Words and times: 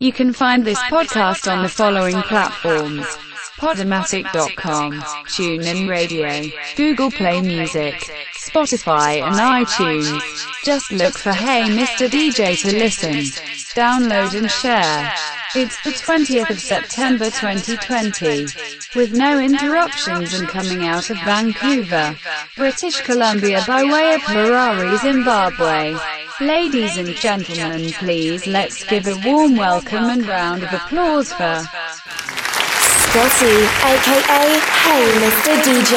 You 0.00 0.12
can 0.12 0.32
find 0.32 0.64
this 0.64 0.78
podcast 0.78 1.50
on 1.50 1.62
the 1.62 1.68
following 1.68 2.20
platforms. 2.22 3.06
Podomatic.com, 3.56 5.00
TuneIn 5.26 5.88
Radio, 5.88 6.50
Google 6.76 7.10
Play 7.10 7.40
Music, 7.40 7.94
Spotify 8.34 9.22
and 9.22 9.36
iTunes. 9.36 10.20
Just 10.64 10.90
look 10.92 11.16
for 11.16 11.32
Hey 11.32 11.62
Mr. 11.62 12.08
DJ 12.08 12.60
to 12.62 12.76
listen, 12.76 13.14
download 13.74 14.36
and 14.36 14.50
share. 14.50 15.12
It's 15.54 15.80
the 15.84 15.90
20th 15.90 16.50
of 16.50 16.58
September 16.58 17.26
2020. 17.26 18.46
With 18.96 19.12
no 19.12 19.38
interruptions 19.38 20.34
and 20.34 20.48
coming 20.48 20.84
out 20.84 21.10
of 21.10 21.16
Vancouver, 21.18 22.16
British 22.56 23.00
Columbia 23.02 23.62
by 23.66 23.84
way 23.84 24.14
of 24.14 24.20
Harare, 24.22 24.98
Zimbabwe. 25.00 25.96
Ladies 26.40 26.96
and 26.96 27.14
gentlemen, 27.14 27.92
please 27.92 28.48
let's 28.48 28.84
give 28.84 29.06
a 29.06 29.16
warm 29.24 29.54
welcome 29.56 30.10
and 30.10 30.26
round 30.26 30.64
of 30.64 30.72
applause 30.72 31.32
for... 31.32 31.64
Dotty, 33.14 33.54
aka 33.90 34.40
Hey 34.82 35.06
Mr. 35.22 35.56
DJ. 35.62 35.94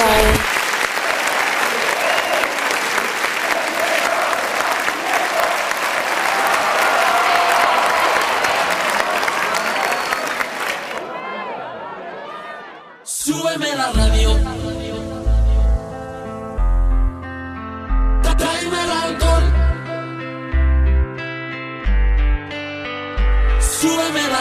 Súbeme 13.04 13.76
la 13.76 13.92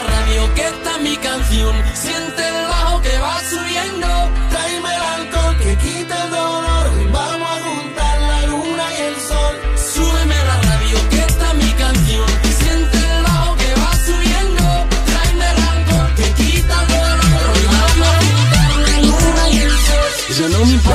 radio, 0.03 0.55
que 0.55 0.67
está 0.67 0.99
mi 0.99 1.17
canción. 1.17 1.75
Siente 1.95 2.66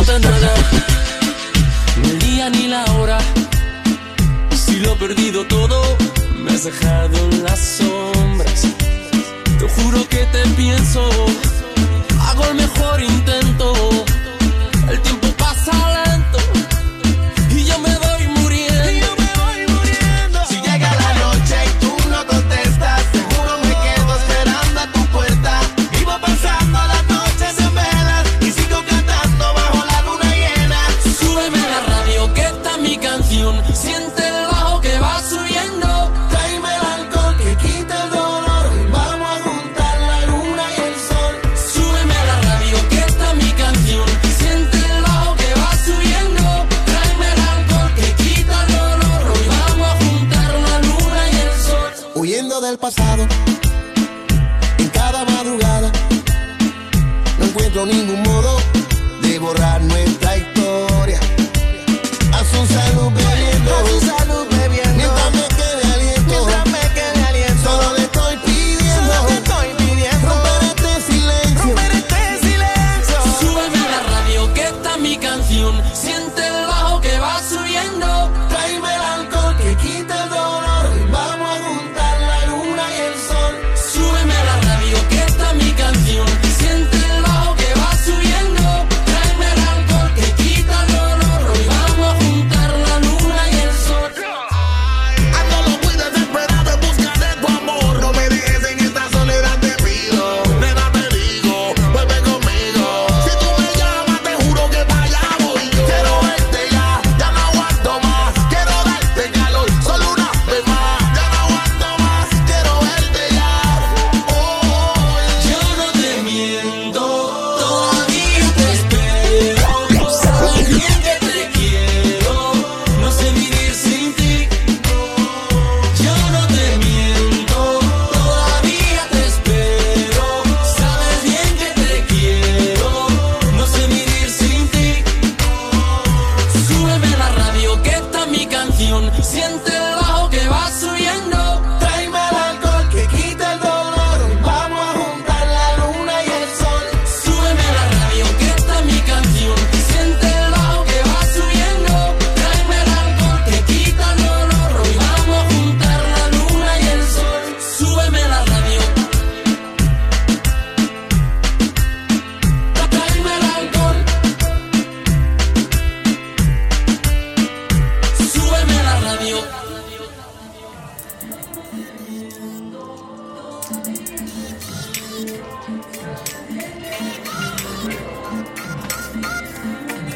importa 0.01 0.19
nada, 0.19 0.53
ni 2.01 2.09
el 2.09 2.19
día 2.19 2.49
ni 2.49 2.67
la 2.67 2.83
hora. 2.93 3.19
Si 4.51 4.79
lo 4.79 4.93
he 4.93 4.95
perdido 4.95 5.45
todo, 5.45 5.97
me 6.39 6.51
has 6.51 6.63
dejado 6.63 7.17
en 7.29 7.43
las 7.43 7.59
sombras. 7.77 8.67
Te 9.59 9.69
juro 9.69 10.07
que 10.09 10.25
te 10.25 10.43
pienso, 10.55 11.07
hago 12.19 12.45
el 12.45 12.55
mejor 12.55 13.01
intento. 13.01 13.40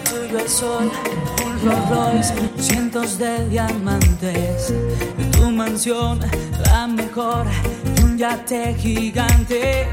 Tuyo 0.10 0.40
el 0.40 0.50
sol, 0.50 0.92
un 1.46 1.66
Rolls 1.66 1.90
Royce, 1.90 2.34
cientos 2.60 3.18
de 3.18 3.48
diamantes. 3.50 4.74
Y 5.18 5.24
tu 5.32 5.50
mansión, 5.52 6.20
la 6.66 6.88
mejor, 6.88 7.46
y 7.98 8.04
un 8.04 8.18
yate 8.18 8.74
gigante. 8.76 9.88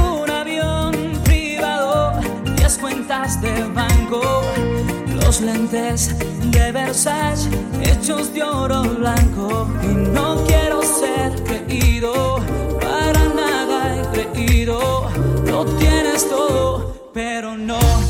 Un 0.00 0.30
avión 0.30 0.94
privado, 1.24 2.20
diez 2.56 2.78
cuentas 2.78 3.40
de 3.40 3.64
banco 3.64 4.42
los 5.28 5.42
lentes 5.42 6.14
de 6.50 6.72
Versace 6.72 7.50
hechos 7.82 8.32
de 8.32 8.42
oro 8.42 8.82
blanco. 8.82 9.68
Y 9.82 9.88
no 9.88 10.42
quiero 10.46 10.80
ser 10.82 11.30
creído 11.44 12.40
para 12.80 13.22
nada 13.34 13.94
he 13.94 14.32
creído. 14.32 15.06
Lo 15.44 15.66
tienes 15.76 16.26
todo 16.30 17.10
pero 17.12 17.58
no. 17.58 18.07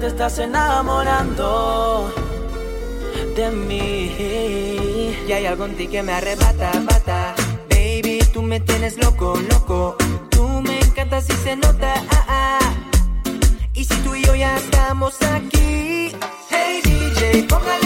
te 0.00 0.06
estás 0.06 0.38
enamorando 0.38 2.10
de 3.36 3.50
mí. 3.50 5.14
Y 5.28 5.32
hay 5.32 5.44
algo 5.44 5.66
en 5.66 5.76
ti 5.76 5.88
que 5.88 6.02
me 6.02 6.12
arrebata, 6.12 6.72
bata. 6.84 7.34
Baby, 7.68 8.20
tú 8.32 8.40
me 8.42 8.60
tienes 8.60 8.96
loco, 8.96 9.38
loco. 9.50 9.96
Tú 10.30 10.48
me 10.62 10.80
encantas 10.80 11.28
y 11.28 11.34
se 11.44 11.54
nota. 11.56 11.92
Ah, 12.10 12.24
ah. 12.28 12.74
Y 13.74 13.84
si 13.84 13.94
tú 13.96 14.14
y 14.14 14.24
yo 14.24 14.34
ya 14.34 14.56
estamos 14.56 15.20
aquí. 15.22 16.12
Hey 16.48 16.80
DJ, 16.82 17.42
póngale 17.42 17.79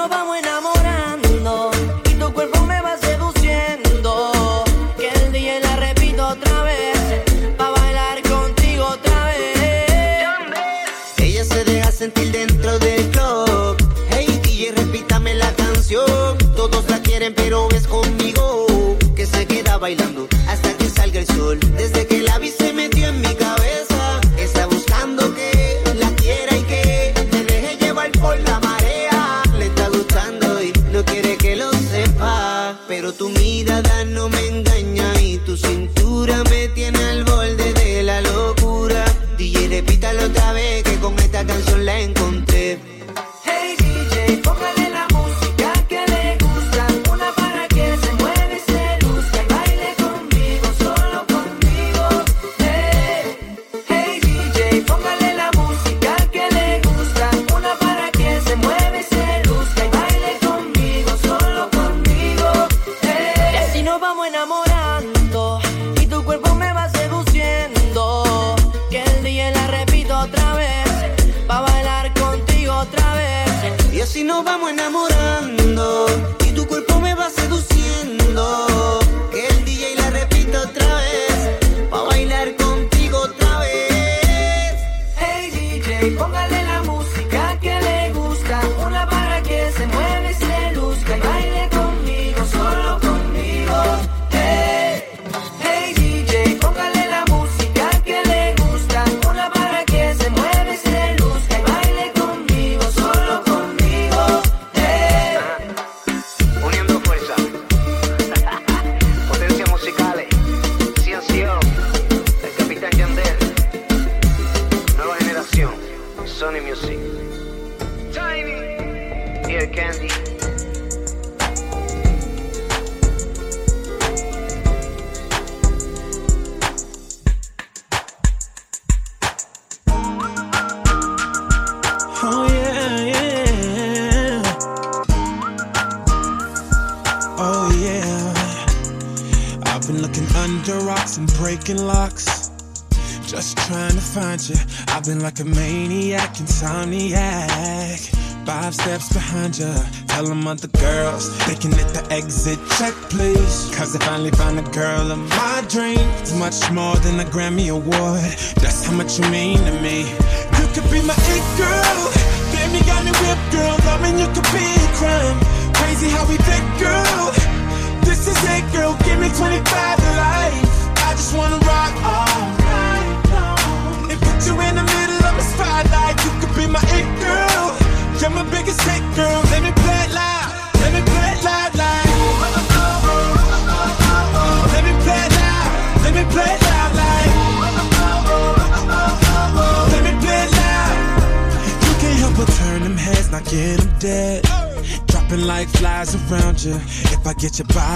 nos 0.00 0.08
vamos 0.08 0.34
a 0.34 0.38
enamorar. 0.38 0.89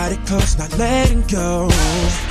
got 0.04 0.12
it 0.12 0.26
close, 0.26 0.58
not 0.58 0.76
letting 0.76 1.22
go. 1.32 1.68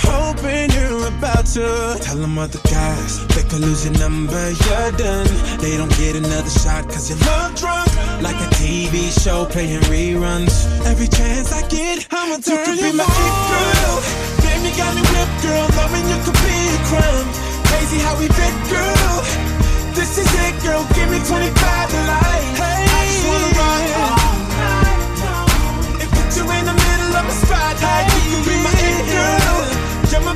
Hoping 0.06 0.70
you're 0.78 1.08
about 1.08 1.46
to 1.58 1.98
tell 2.06 2.18
them 2.18 2.38
other 2.38 2.60
guys 2.70 3.26
they 3.34 3.42
could 3.50 3.62
lose 3.62 3.86
your 3.86 3.98
number, 3.98 4.44
you're 4.66 4.92
done. 4.94 5.30
They 5.58 5.76
don't 5.78 5.94
get 5.98 6.16
another 6.16 6.54
shot 6.62 6.86
cause 6.86 7.10
you 7.10 7.18
look 7.18 7.56
drunk. 7.58 7.90
Like 8.22 8.38
a 8.38 8.50
TV 8.62 9.10
show 9.10 9.46
playing 9.46 9.82
reruns. 9.90 10.54
Every 10.86 11.08
chance 11.08 11.52
I 11.52 11.68
get, 11.68 12.06
I'ma 12.12 12.38
turn 12.46 12.78
you, 12.78 12.86
you 12.86 12.92
be 12.92 12.98
my 12.98 13.10
it 13.10 13.38
girl. 13.50 13.96
Damn, 14.44 14.62
you 14.66 14.74
got 14.78 14.94
me 14.94 15.02
whipped, 15.10 15.38
girl. 15.42 15.66
Loving 15.74 16.06
you 16.12 16.20
could 16.26 16.40
be 16.46 16.58
a 16.78 16.80
crime. 16.90 17.28
Crazy 17.70 17.98
how 18.06 18.14
we 18.20 18.28
fit, 18.38 18.56
girl. 18.70 19.18
This 19.98 20.18
is 20.22 20.30
it, 20.46 20.56
girl. 20.62 20.86
Give 20.94 21.10
me 21.10 21.18
25 21.26 21.90
to 21.90 22.00
life. 22.06 22.63
tight, 27.84 28.08
keep 28.16 28.30
me 28.32 28.54
in 28.56 28.62
my 28.64 28.76
angel. 28.92 29.56
Jump 30.10 30.28
a 30.32 30.34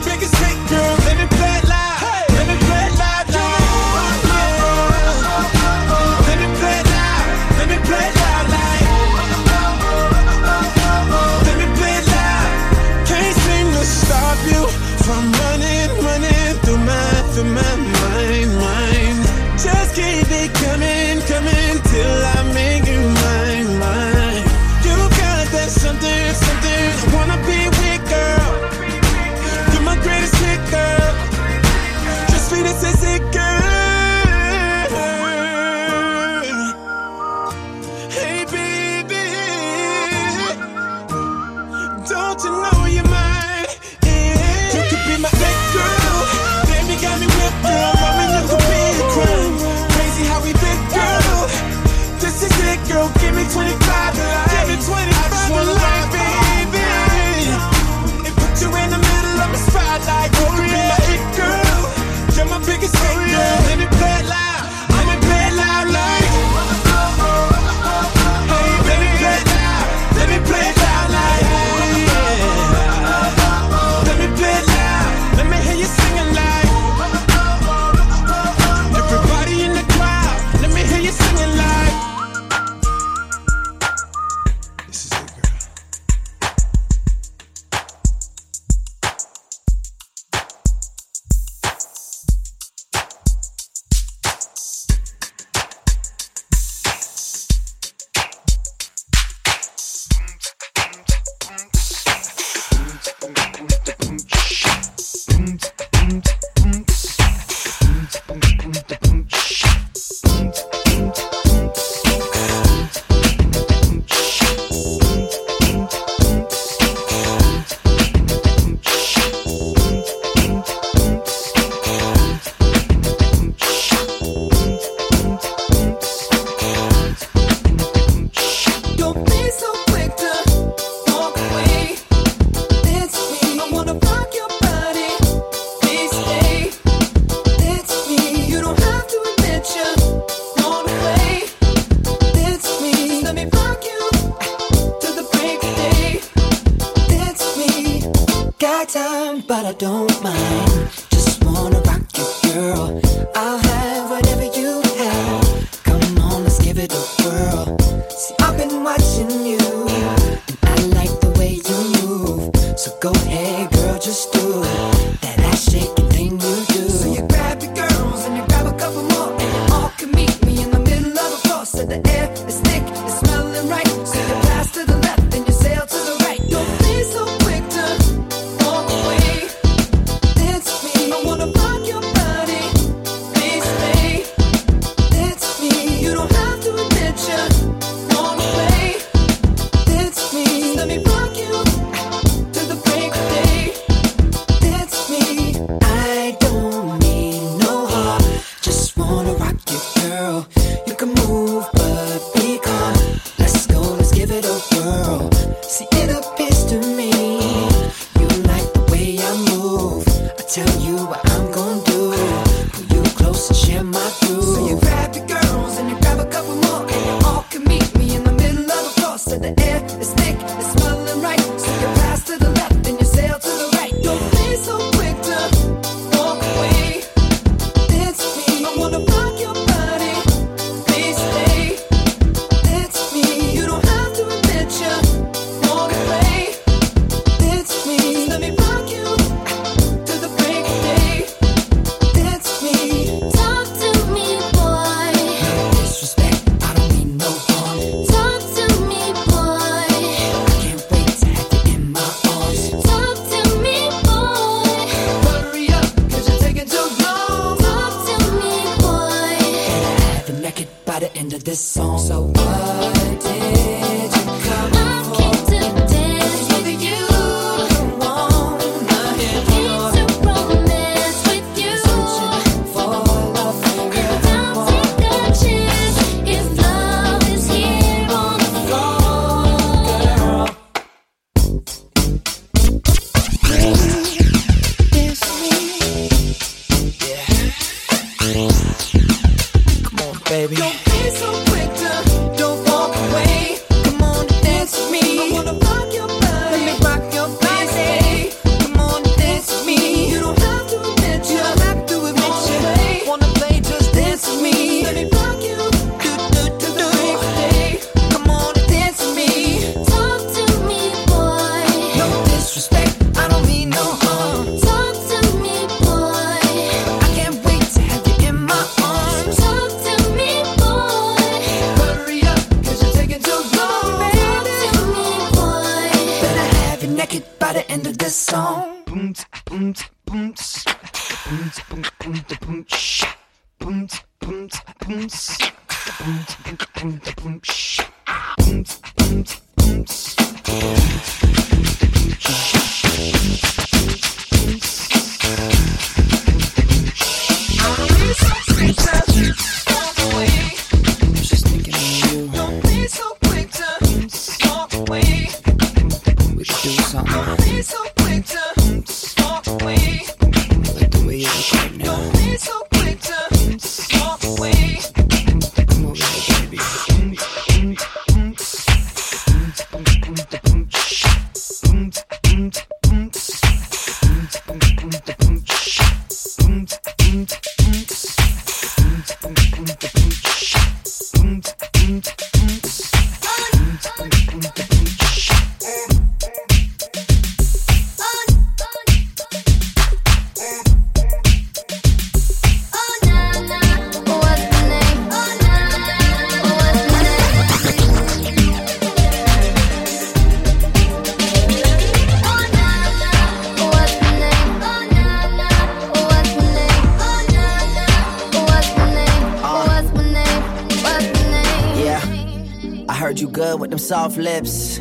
soft 413.88 414.18
lips. 414.18 414.80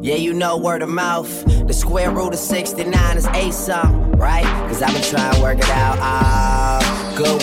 Yeah, 0.00 0.14
you 0.14 0.32
know 0.32 0.56
word 0.56 0.82
of 0.82 0.88
mouth. 0.88 1.44
The 1.66 1.72
square 1.72 2.12
root 2.12 2.34
of 2.34 2.38
69 2.38 3.16
is 3.16 3.26
a 3.26 3.50
some, 3.50 4.12
right? 4.12 4.44
Cause 4.68 4.80
I've 4.80 4.94
been 4.94 5.02
trying 5.02 5.34
to 5.34 5.42
work 5.42 5.58
it 5.58 5.68
out. 5.70 5.98
Ah, 5.98 7.14
go. 7.18 7.36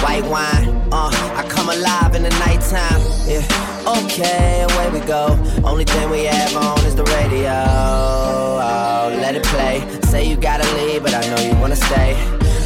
White 0.00 0.24
wine, 0.24 0.68
uh, 0.90 1.10
I 1.36 1.46
come 1.50 1.68
alive 1.68 2.14
in 2.14 2.22
the 2.22 2.30
nighttime. 2.46 3.02
Yeah, 3.28 3.44
okay, 4.00 4.62
away 4.62 4.88
we 4.98 5.06
go. 5.06 5.38
Only 5.64 5.84
thing 5.84 6.08
we 6.08 6.24
have 6.24 6.56
on 6.56 6.78
is 6.86 6.94
the 6.94 7.04
radio. 7.04 7.52
Oh, 7.52 9.18
let 9.20 9.36
it 9.36 9.42
play. 9.42 9.86
Say 10.04 10.30
you 10.30 10.36
gotta 10.36 10.64
leave, 10.76 11.02
but 11.02 11.12
I 11.12 11.20
know 11.28 11.42
you 11.42 11.60
wanna 11.60 11.76
stay. 11.76 12.16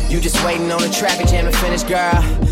You 0.08 0.20
just 0.20 0.44
waiting 0.44 0.70
on 0.70 0.82
the 0.82 0.90
traffic 0.90 1.26
jam 1.26 1.50
to 1.50 1.58
finish, 1.58 1.82
girl. 1.82 2.51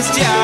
Wise 0.00 0.39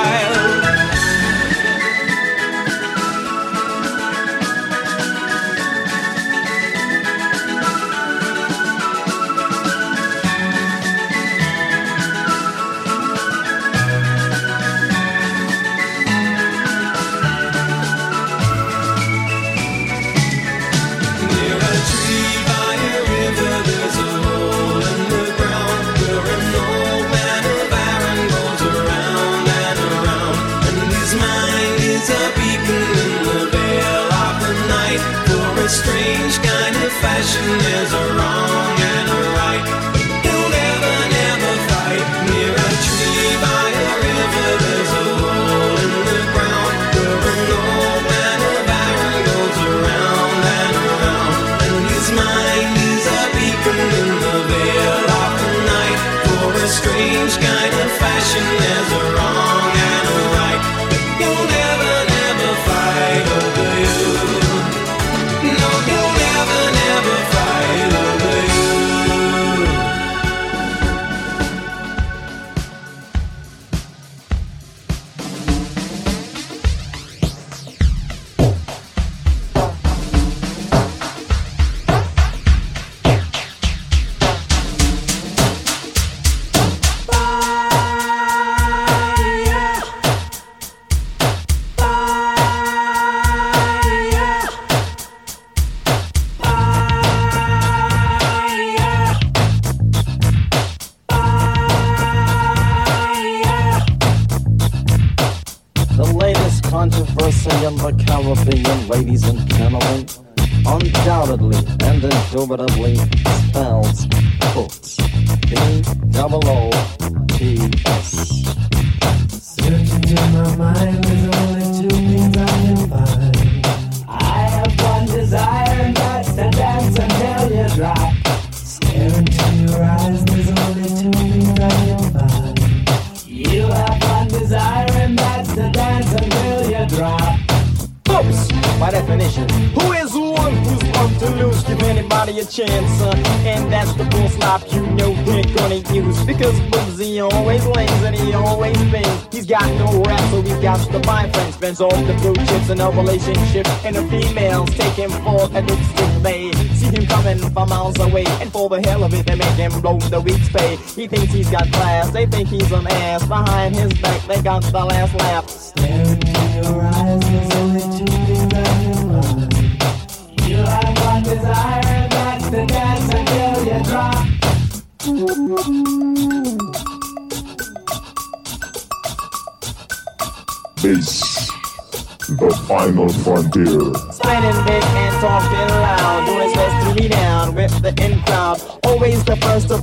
Thinks 161.09 161.33
he's 161.33 161.49
got 161.49 161.71
class, 161.73 162.11
they 162.11 162.27
think 162.27 162.49
he's 162.49 162.73
an 162.73 162.87
ass. 162.88 163.27
Behind 163.27 163.77
his 163.77 163.95
back, 164.01 164.21
they 164.27 164.42
got 164.42 164.62
the 164.64 164.85
last 164.85 165.14
laugh. 165.14 165.65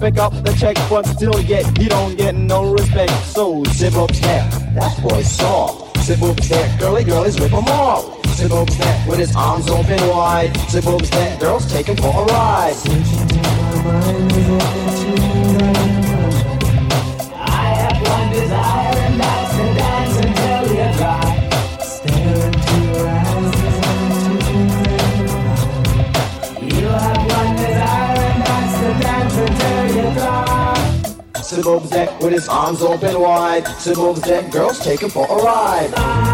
pick 0.04 0.18
up 0.18 0.34
the 0.44 0.52
check, 0.60 0.76
but 0.90 1.06
still 1.06 1.40
yet 1.40 1.66
you 1.80 1.88
don't 1.88 2.18
get 2.18 2.36
no 2.36 2.74
respect. 2.74 3.14
So 3.24 3.64
zip 3.70 3.96
up 3.96 4.14
snap, 4.14 4.52
that 4.76 5.02
boy's 5.02 5.32
soft. 5.32 5.98
Zip 6.00 6.22
up 6.22 6.38
snap, 6.42 6.78
girly 6.78 7.06
girlies 7.06 7.40
whip 7.40 7.54
'em 7.54 7.64
off. 7.70 8.04
Zip 8.36 8.52
up 8.52 8.70
snap 8.70 9.08
with 9.08 9.20
his 9.20 9.34
arms 9.34 9.70
open 9.70 10.06
wide. 10.10 10.52
Zip 10.70 10.86
up 10.88 11.06
snap, 11.06 11.40
girls 11.40 11.72
take 11.72 11.88
him 11.88 11.96
for 11.96 12.14
a 12.22 12.26
ride. 12.26 12.76
deck 31.94 32.20
with 32.20 32.34
his 32.34 32.50
arms 32.50 32.82
open 32.82 33.20
wide. 33.20 33.68
simple 33.78 34.14
the 34.14 34.22
deck 34.22 34.52
girls 34.52 34.80
take 34.80 35.02
him 35.02 35.10
for 35.10 35.26
a 35.26 35.44
ride. 35.44 36.33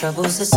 troubles 0.00 0.49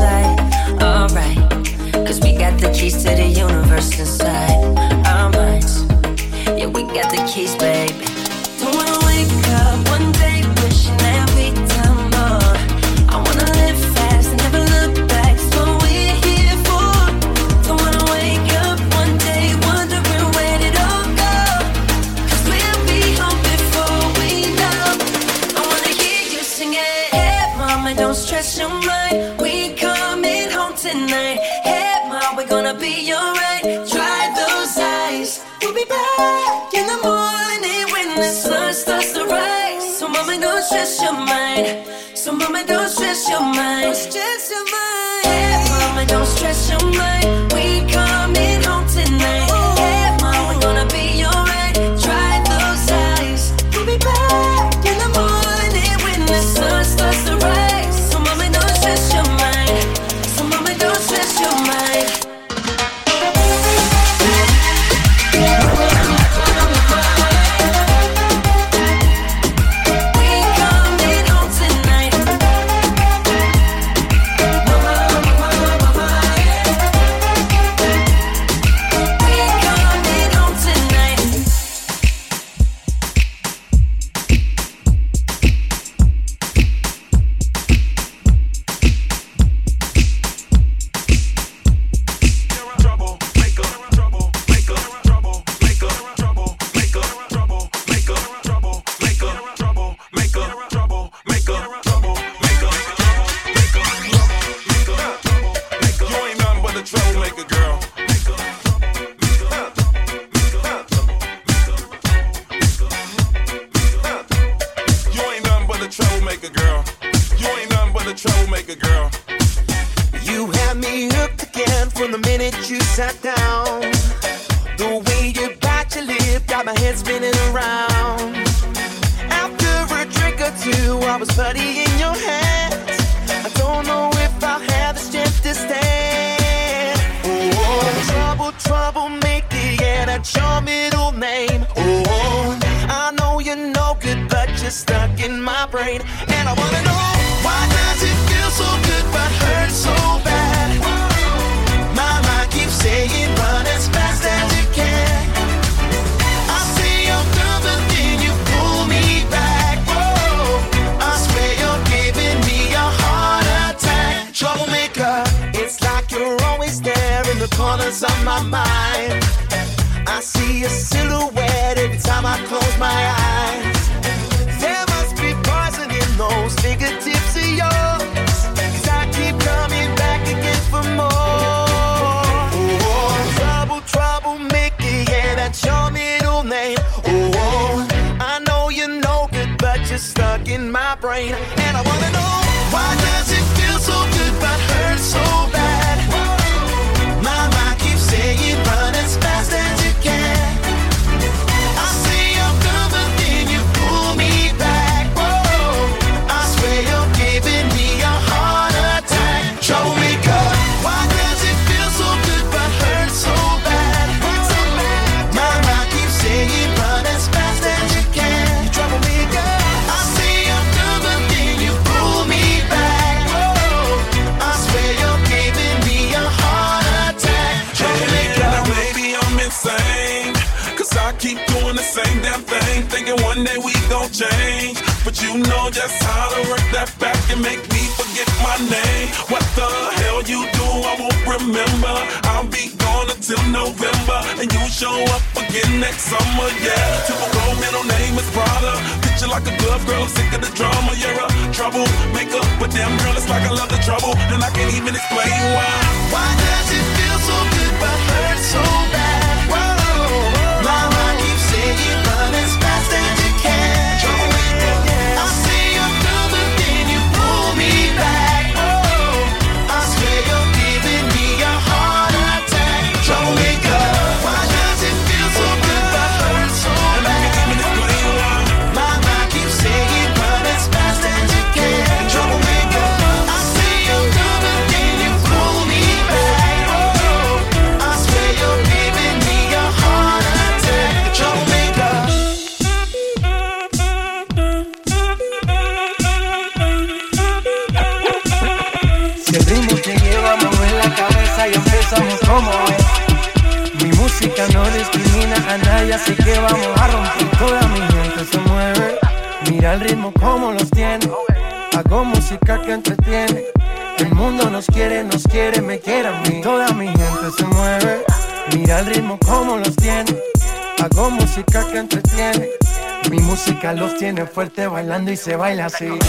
se 325.24 325.38
baila 325.38 325.67
así. 325.67 326.03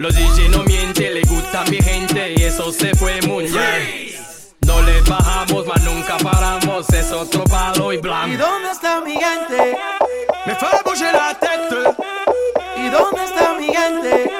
Los 0.00 0.14
DJ 0.14 0.48
no 0.48 0.62
mienten, 0.62 1.12
le 1.12 1.20
gusta 1.24 1.60
a 1.60 1.64
mi 1.66 1.76
gente 1.76 2.32
y 2.34 2.42
eso 2.42 2.72
se 2.72 2.94
fue 2.94 3.20
muy 3.20 3.44
bien. 3.44 4.14
No 4.66 4.80
le 4.80 4.98
bajamos, 5.02 5.66
mas 5.66 5.82
nunca 5.82 6.16
paramos, 6.16 6.88
es 6.88 7.12
otro 7.12 7.44
palo 7.44 7.92
y 7.92 7.96
¿Y 7.96 7.98
blanco. 7.98 8.38
dónde 8.38 8.70
está 8.70 9.02
mi 9.02 9.12
gente? 9.12 9.76
Me 10.46 10.54
fait 10.54 10.82
bouger 10.86 11.12
la 11.12 11.38
tête. 11.38 11.76
¿Y 12.78 12.88
dónde 12.88 13.24
está 13.24 13.52
mi 13.58 13.66
gente? 13.66 14.39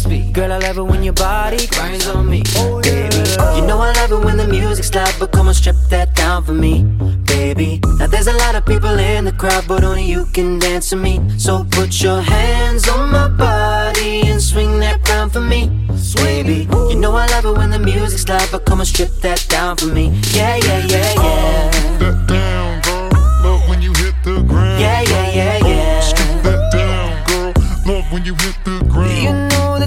speed. 0.00 0.32
Girl, 0.32 0.52
I 0.52 0.58
love 0.58 0.78
it 0.78 0.82
when 0.82 1.02
your 1.02 1.12
body 1.12 1.66
grinds 1.68 2.06
on 2.08 2.28
me. 2.28 2.42
oh 2.56 2.80
Baby, 2.82 3.18
you 3.56 3.62
know 3.66 3.78
I 3.78 3.92
love 4.00 4.12
it 4.12 4.24
when 4.24 4.36
the 4.36 4.46
music's 4.46 4.92
loud, 4.94 5.14
but 5.18 5.32
come 5.32 5.48
on, 5.48 5.54
strip 5.54 5.76
that 5.90 6.14
down 6.14 6.44
for 6.44 6.54
me, 6.54 6.84
baby. 7.26 7.80
Now 7.98 8.06
there's 8.06 8.26
a 8.26 8.36
lot 8.44 8.54
of 8.54 8.64
people 8.64 8.98
in 8.98 9.24
the 9.24 9.32
crowd, 9.32 9.64
but 9.68 9.84
only 9.84 10.04
you 10.04 10.26
can 10.26 10.58
dance 10.58 10.90
to 10.90 10.96
me. 10.96 11.20
So 11.38 11.64
put 11.70 12.02
your 12.02 12.20
hands 12.20 12.88
on 12.88 13.10
my 13.12 13.28
body 13.28 14.22
and 14.30 14.40
swing 14.42 14.80
that 14.80 15.06
round 15.08 15.32
for 15.32 15.40
me, 15.40 15.68
baby. 16.16 16.66
You 16.90 16.96
know 16.96 17.12
I 17.14 17.26
love 17.26 17.44
it 17.44 17.56
when 17.58 17.70
the 17.70 17.78
music's 17.78 18.28
loud, 18.28 18.48
but 18.50 18.64
come 18.64 18.80
on, 18.80 18.86
strip 18.86 19.10
that 19.20 19.44
down 19.48 19.76
for 19.76 19.86
me. 19.86 20.08
Yeah, 20.32 20.56
yeah, 20.56 20.86
yeah, 20.86 21.12
yeah. 21.14 21.70
That 21.98 22.26
down, 22.26 22.80
girl. 22.82 23.10
Love 23.44 23.68
when 23.68 23.82
you 23.82 23.92
hit 23.94 24.14
the 24.24 24.42
ground. 24.42 24.80
Yeah, 24.80 25.02
yeah, 25.02 25.09
yeah, 25.09 25.09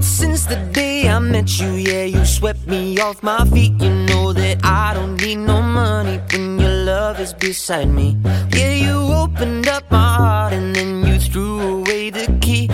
that 0.03 0.09
since 0.09 0.45
the 0.45 0.55
day 0.71 1.07
I 1.07 1.19
met 1.19 1.59
you, 1.59 1.71
yeah, 1.73 2.03
you 2.03 2.25
swept 2.25 2.67
me 2.67 2.99
off 2.99 3.23
my 3.23 3.45
feet. 3.45 3.73
You 3.81 3.89
know 4.07 4.33
that 4.33 4.63
I 4.63 4.93
don't 4.93 5.21
need 5.21 5.37
no 5.37 5.61
money 5.61 6.19
when 6.31 6.59
your 6.59 6.85
love 6.85 7.19
is 7.19 7.33
beside 7.33 7.89
me. 7.89 8.17
Yeah, 8.53 8.73
you 8.73 8.97
opened 9.23 9.67
up 9.67 9.89
my 9.91 10.15
heart 10.15 10.53
and 10.53 10.75
then 10.75 11.05
you 11.05 11.19
threw 11.19 11.79
away 11.79 12.09
the 12.09 12.27
key. 12.41 12.69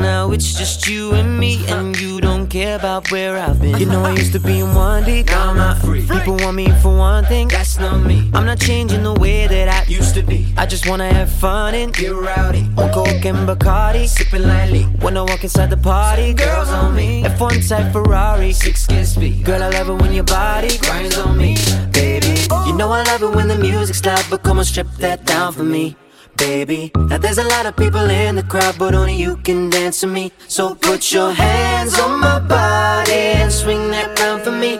Now 0.00 0.30
it's 0.32 0.54
just 0.54 0.86
you 0.86 1.12
and 1.12 1.38
me, 1.38 1.66
and 1.68 1.98
you 1.98 2.20
don't 2.20 2.48
care 2.48 2.76
about 2.76 3.10
where 3.10 3.36
I've 3.36 3.60
been. 3.60 3.78
You 3.78 3.86
know 3.86 4.02
I 4.04 4.12
used 4.12 4.32
to 4.32 4.40
be 4.40 4.60
in 4.60 4.74
one 4.74 5.04
deep, 5.04 5.26
now 5.26 5.50
I'm 5.50 5.56
not 5.56 5.78
free. 5.78 6.06
People 6.06 6.36
want 6.36 6.56
me 6.56 6.70
for 6.82 6.96
one 6.96 7.24
thing, 7.24 7.48
that's 7.48 7.78
not 7.78 7.98
me. 8.04 8.30
I'm 8.34 8.46
not 8.46 8.60
changing 8.60 9.02
the 9.02 9.14
way 9.14 9.46
that 9.46 9.68
I 9.68 9.90
used 9.90 10.14
to 10.14 10.22
be. 10.22 10.52
I 10.56 10.66
just 10.66 10.88
wanna 10.88 11.12
have 11.12 11.30
fun 11.30 11.74
and 11.74 11.92
get 11.92 12.12
rowdy. 12.14 12.68
On 12.76 12.90
coke 12.92 13.24
and 13.24 13.48
Bacardi, 13.48 14.06
sipping 14.06 14.42
lightly. 14.42 14.84
When 15.04 15.16
I 15.16 15.22
walk 15.22 15.42
inside 15.42 15.70
the 15.70 15.76
party, 15.76 16.34
girls 16.34 16.70
on 16.70 16.94
me. 16.94 17.22
F1 17.24 17.68
type 17.68 17.92
Ferrari, 17.92 18.52
six 18.52 18.86
kiss 18.86 19.14
speed. 19.14 19.44
Girl, 19.44 19.62
I 19.62 19.68
love 19.70 19.88
it 19.90 20.02
when 20.02 20.12
your 20.12 20.24
body 20.24 20.78
grinds 20.78 21.18
on 21.18 21.36
me, 21.36 21.56
baby. 21.92 22.34
You 22.66 22.74
know 22.74 22.90
I 22.90 23.02
love 23.04 23.22
it 23.22 23.34
when 23.34 23.48
the 23.48 23.56
music's 23.58 24.04
loud, 24.04 24.24
but 24.30 24.42
come 24.42 24.58
on, 24.58 24.64
strip 24.64 24.88
that 24.98 25.24
down 25.24 25.52
for 25.52 25.64
me. 25.64 25.96
Baby, 26.38 26.92
now 26.94 27.18
there's 27.18 27.38
a 27.38 27.44
lot 27.44 27.66
of 27.66 27.76
people 27.76 28.08
in 28.08 28.36
the 28.36 28.44
crowd, 28.44 28.76
but 28.78 28.94
only 28.94 29.14
you 29.16 29.36
can 29.38 29.70
dance 29.70 30.00
to 30.00 30.06
me. 30.06 30.30
So 30.46 30.74
put 30.76 31.12
your 31.12 31.32
hands 31.32 31.98
on 31.98 32.20
my 32.20 32.38
body 32.38 33.12
and 33.12 33.52
swing 33.52 33.90
that 33.90 34.18
round 34.20 34.42
for 34.42 34.52
me, 34.52 34.76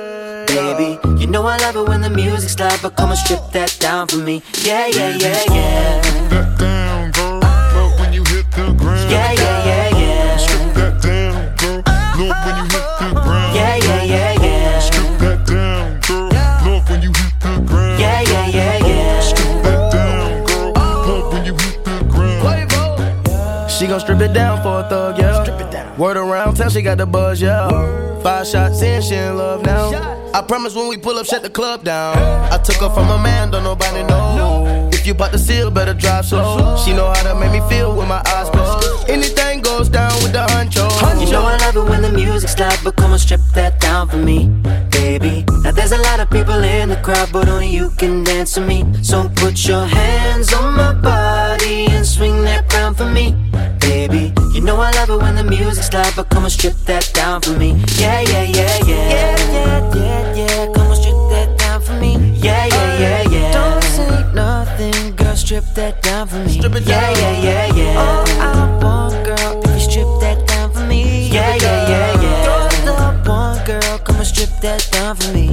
baby. 0.46 0.98
You 1.20 1.26
know 1.26 1.44
I 1.46 1.56
love 1.58 1.76
it 1.76 1.88
when 1.88 2.00
the 2.00 2.10
music's 2.10 2.58
loud, 2.58 2.78
but 2.80 2.96
come 2.96 3.10
and 3.10 3.18
strip 3.18 3.50
that 3.52 3.76
down 3.80 4.06
for 4.06 4.18
me. 4.18 4.40
Yeah, 4.62 4.86
yeah, 4.86 5.16
yeah, 5.16 5.42
yeah. 5.50 6.00
That 6.30 6.58
down, 6.58 7.10
girl. 7.10 7.40
Love 7.40 7.98
when 7.98 8.12
you 8.12 8.22
hit 8.24 8.46
the 8.52 8.72
ground. 8.78 9.10
Yeah, 9.10 9.32
yeah, 9.32 9.42
yeah, 9.42 9.66
yeah. 9.66 9.77
Gon' 23.88 24.00
strip 24.00 24.20
it 24.20 24.32
down 24.32 24.62
for 24.62 24.80
a 24.80 24.88
thug, 24.88 25.18
yeah. 25.18 25.42
Strip 25.42 25.60
it 25.60 25.70
down. 25.70 25.96
Word 25.98 26.16
around 26.16 26.54
town, 26.56 26.70
she 26.70 26.82
got 26.82 26.98
the 26.98 27.06
buzz, 27.06 27.40
yeah. 27.40 27.68
Five 28.22 28.46
shots 28.46 28.82
in, 28.82 29.02
she 29.02 29.14
in 29.14 29.36
love 29.36 29.62
now. 29.64 29.90
I 30.34 30.42
promise 30.42 30.74
when 30.74 30.88
we 30.88 30.98
pull 30.98 31.16
up, 31.18 31.26
shut 31.26 31.42
the 31.42 31.50
club 31.50 31.84
down. 31.84 32.16
I 32.52 32.58
took 32.58 32.76
her 32.76 32.90
from 32.90 33.08
a 33.10 33.18
man, 33.18 33.50
don't 33.50 33.64
nobody 33.64 34.02
know. 34.04 34.88
If 34.92 35.06
you 35.06 35.14
bought 35.14 35.32
the 35.32 35.38
seal, 35.38 35.70
better 35.70 35.94
drive 35.94 36.26
slow. 36.26 36.76
She 36.84 36.92
know 36.92 37.06
how 37.06 37.22
to 37.22 37.34
make 37.40 37.52
me 37.52 37.66
feel 37.68 37.96
with 37.96 38.08
my 38.08 38.22
eyes 38.26 38.50
closed. 38.50 39.08
Anything 39.08 39.62
goes 39.62 39.88
down 39.88 40.12
with 40.22 40.32
the 40.32 40.44
honcho. 40.46 40.86
You 41.24 41.32
know 41.32 41.42
I 41.42 41.56
love 41.58 41.76
it 41.76 41.84
when 41.90 42.02
the 42.02 42.10
music's 42.10 42.58
loud, 42.58 42.78
but 42.84 42.96
come 42.96 43.12
on, 43.12 43.18
strip 43.18 43.40
that 43.54 43.80
down 43.80 44.08
for 44.08 44.18
me, 44.18 44.48
baby. 44.90 45.44
Now 45.62 45.72
there's 45.72 45.92
a 45.92 46.02
lot 46.02 46.20
of 46.20 46.28
people 46.30 46.62
in 46.62 46.90
the 46.90 46.96
crowd, 46.96 47.30
but 47.32 47.48
only 47.48 47.68
you 47.68 47.90
can 47.90 48.24
dance 48.24 48.52
to 48.54 48.60
me. 48.60 48.84
So 49.02 49.28
put 49.36 49.66
your 49.66 49.86
hands 49.86 50.52
on 50.52 50.76
my 50.76 50.92
body 50.92 51.48
body 51.58 51.86
and 51.90 52.06
swing 52.06 52.42
that 52.42 52.68
crown 52.68 52.94
for 52.94 53.06
me, 53.06 53.34
baby. 54.06 54.32
You 54.54 54.60
know 54.60 54.76
I 54.76 54.90
love 54.92 55.10
it 55.10 55.18
when 55.24 55.34
the 55.34 55.44
music's 55.44 55.92
loud, 55.92 56.12
but 56.14 56.28
come 56.28 56.44
and 56.44 56.52
strip 56.52 56.76
that 56.90 57.10
down 57.14 57.40
for 57.40 57.54
me. 57.62 57.70
Yeah, 57.96 58.20
yeah, 58.20 58.42
yeah, 58.42 58.76
yeah. 58.86 59.08
Yeah, 59.14 59.36
yeah, 59.56 59.94
yeah, 59.94 60.34
yeah. 60.40 60.72
Come 60.74 60.88
and 60.92 60.98
strip 61.02 61.20
that 61.34 61.48
down 61.58 61.80
for 61.80 61.94
me. 61.94 62.12
Yeah, 62.46 62.66
yeah, 62.66 63.02
yeah, 63.04 63.22
yeah. 63.34 63.52
Don't 63.58 63.84
say 63.96 64.14
nothing, 64.34 65.16
girl. 65.16 65.36
Strip 65.36 65.64
that 65.74 66.02
down 66.02 66.28
for 66.28 66.38
me. 66.44 66.52
Strip 66.58 66.74
it 66.76 66.84
down. 66.86 67.02
Yeah, 67.02 67.22
yeah, 67.22 67.46
yeah, 67.48 67.78
yeah. 67.80 68.04
Oh, 68.04 68.24
I 68.48 68.84
want, 68.84 69.16
girl, 69.26 69.62
if 69.64 69.70
you 69.74 69.90
strip 69.90 70.10
that 70.24 70.46
down 70.46 70.72
for 70.72 70.84
me. 70.92 71.28
Yeah, 71.28 71.54
yeah, 71.64 71.88
yeah, 71.92 72.22
yeah. 72.22 72.44
You're 72.46 72.68
the 72.86 72.94
one, 73.28 73.58
girl. 73.66 73.98
Come 74.06 74.16
and 74.16 74.26
strip 74.26 74.52
that 74.62 74.80
down 74.92 75.16
for 75.16 75.32
me. 75.32 75.46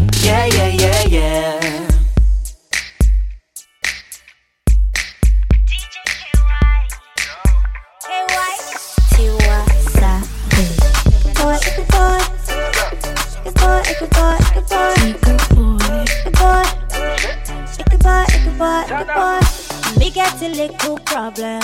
Boy, 18.66 18.82
it's 18.82 18.92
a 18.92 19.06
boy, 19.14 19.40
it's 19.42 19.88
a 19.88 19.94
boy. 19.94 20.00
Me 20.00 20.12
get 20.12 20.42
a 20.42 20.50
little 20.50 20.98
problem. 21.00 21.62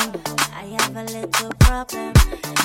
I 0.53 0.63
have 0.77 0.95
a 0.95 1.03
little 1.03 1.51
problem. 1.59 2.13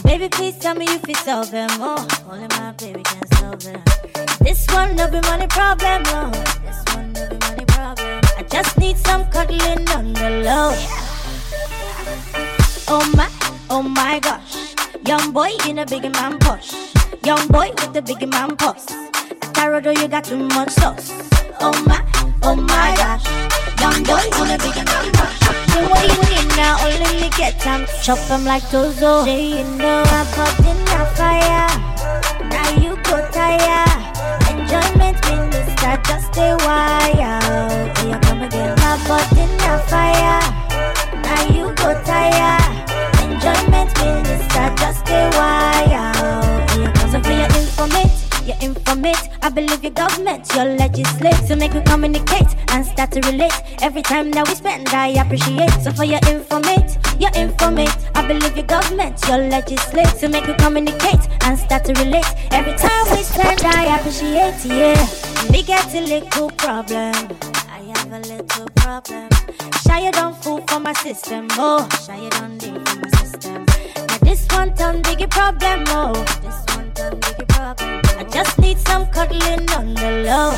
Baby, 0.04 0.28
please 0.28 0.58
tell 0.58 0.74
me 0.74 0.86
if 0.88 1.08
you 1.08 1.14
solve 1.14 1.50
them. 1.50 1.70
Oh, 1.72 2.06
only 2.30 2.48
my 2.48 2.72
baby 2.72 3.02
can 3.02 3.26
solve 3.38 3.62
them. 3.62 3.82
This 4.40 4.66
one 4.72 4.94
no 4.96 5.08
be 5.10 5.20
money 5.22 5.46
problem. 5.46 6.02
Oh, 6.06 6.30
this 6.64 6.80
one 6.94 7.12
no 7.12 7.28
be 7.28 7.36
money 7.46 7.64
problem. 7.66 8.20
I 8.38 8.42
just 8.48 8.78
need 8.78 8.96
some 8.98 9.24
cuddling 9.30 9.88
on 9.96 10.12
the 10.12 10.30
low. 10.46 10.70
Oh 12.88 13.04
my, 13.16 13.28
oh 13.70 13.82
my 13.82 14.20
gosh. 14.20 14.74
Young 15.06 15.32
boy 15.32 15.50
in 15.68 15.78
a 15.78 15.86
big 15.86 16.02
man 16.12 16.38
push. 16.38 16.72
Young 17.24 17.46
boy 17.48 17.70
with 17.78 17.92
the 17.92 18.02
big 18.02 18.28
man 18.28 18.56
pulse. 18.56 18.86
Tarado, 19.54 19.86
oh, 19.86 20.00
you 20.00 20.08
got 20.08 20.24
too 20.24 20.36
much 20.36 20.70
sauce. 20.70 21.10
Oh 21.60 21.72
my, 21.86 22.00
oh 22.46 22.56
my 22.56 22.94
gosh. 22.96 23.24
Young 23.80 24.02
boy 24.04 24.22
in 24.42 24.50
a 24.54 24.58
big 24.58 24.76
man 24.86 25.06
push. 25.12 25.38
The 25.72 25.80
way 25.92 26.06
you 26.14 26.22
in 26.40 26.48
now, 26.56 26.78
only 26.84 27.20
me 27.20 27.28
get 27.36 27.58
time. 27.60 27.86
Chop 28.02 28.18
them 28.28 28.44
like 28.44 28.62
Tozo. 28.64 29.24
Say 29.24 29.58
you 29.58 29.64
know 29.76 30.02
I 30.06 30.22
put 30.34 30.58
in 30.70 30.78
the 30.90 31.00
fire. 31.16 31.68
Now 32.48 32.68
you 32.82 32.96
go 33.02 33.16
tire. 33.30 33.84
Enjoyment 34.50 35.18
minister, 35.26 35.92
just 36.06 36.26
stay 36.32 36.54
wild. 36.64 37.18
Oh, 37.18 37.92
Here 38.00 38.14
you 38.14 38.18
come 38.20 38.42
again. 38.42 38.74
My 38.78 38.96
butt 39.08 39.30
in 39.32 39.50
the 39.64 39.74
fire. 39.90 40.40
Now 41.22 41.42
you 41.56 41.74
go 41.74 41.90
tire. 42.04 42.58
Enjoyment 43.26 43.90
minister, 44.00 44.66
just 44.80 45.00
stay 45.00 45.28
wild. 45.36 46.16
Oh, 46.18 46.66
Here 46.72 46.82
you 46.86 46.92
come. 46.94 47.10
So 47.10 47.20
for 47.22 47.32
your 47.32 47.48
informate, 47.60 48.25
your 48.46 48.56
informate. 48.58 49.28
I 49.42 49.48
believe 49.50 49.82
your 49.82 49.92
government, 49.92 50.48
your 50.54 50.64
legislate. 50.64 51.34
So 51.48 51.56
make 51.56 51.72
we 51.72 51.80
communicate 51.82 52.46
and 52.68 52.86
start 52.86 53.12
to 53.12 53.20
relate. 53.20 53.52
Every 53.82 54.02
time 54.02 54.30
that 54.32 54.48
we 54.48 54.54
spend, 54.54 54.88
I 54.90 55.08
appreciate. 55.08 55.70
So 55.82 55.92
for 55.92 56.04
your 56.04 56.20
informate, 56.20 56.96
your 57.20 57.30
informate. 57.32 57.94
I 58.14 58.26
believe 58.26 58.56
your 58.56 58.66
government, 58.66 59.18
your 59.26 59.38
legislate. 59.38 60.14
So 60.18 60.28
make 60.28 60.46
we 60.46 60.54
communicate 60.54 61.20
and 61.42 61.58
start 61.58 61.84
to 61.86 61.92
relate. 61.94 62.26
Every 62.52 62.74
time 62.74 63.04
we 63.10 63.22
spend, 63.22 63.60
I 63.62 63.96
appreciate. 63.98 64.64
Yeah, 64.64 65.50
me 65.50 65.62
get 65.62 65.94
a 65.94 66.00
little 66.00 66.50
problem. 66.50 67.14
I 67.68 67.80
have 67.94 68.12
a 68.12 68.20
little 68.20 68.66
problem. 68.76 69.28
Shy 69.82 70.06
you 70.06 70.12
don't 70.12 70.36
fool 70.42 70.60
for 70.68 70.80
my 70.80 70.92
system, 70.94 71.48
oh. 71.52 71.88
Shy 72.06 72.16
you 72.22 72.30
don't 72.30 72.58
deal 72.58 72.78
for 72.84 72.98
my 73.00 73.08
system. 73.10 73.64
Now 74.08 74.18
this 74.18 74.46
one 74.50 74.74
time 74.74 75.02
biggie 75.02 75.30
problem, 75.30 75.84
oh. 75.88 76.12
This 76.42 76.76
one 76.76 76.92
time 76.92 77.20
biggie 77.20 77.48
problem. 77.48 78.05
I 78.18 78.24
just 78.32 78.58
need 78.58 78.78
some 78.78 79.06
cuddling 79.08 79.68
on 79.76 79.94
the 79.94 80.24
low. 80.24 80.52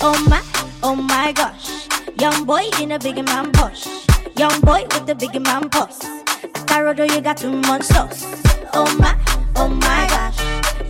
Oh 0.00 0.26
my, 0.28 0.42
oh 0.82 0.94
my 0.94 1.32
gosh. 1.32 1.88
Young 2.20 2.44
boy 2.44 2.64
in 2.80 2.92
a 2.92 2.98
big 2.98 3.24
man 3.24 3.50
push. 3.52 3.86
Young 4.36 4.60
boy 4.60 4.82
with 4.92 5.06
the 5.06 5.14
big 5.14 5.40
man 5.40 5.70
pulse. 5.70 6.00
Tarado, 6.68 7.08
you 7.08 7.22
got 7.22 7.38
too 7.38 7.52
much 7.52 7.82
sauce. 7.84 8.24
Oh 8.74 8.94
my, 8.98 9.16
oh 9.56 9.68
my 9.68 10.06
gosh. 10.10 10.38